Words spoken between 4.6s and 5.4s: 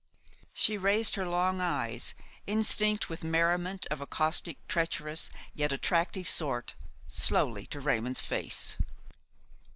treacherous,